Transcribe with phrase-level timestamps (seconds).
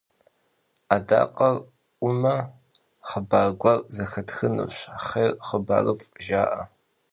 [0.95, 1.55] Адакъэр
[1.97, 2.35] ӏуэмэ,
[3.07, 6.61] хъыбар гуэр зэхэтхынущ, «хъер, хъыбарыфӏ» жаӏэ.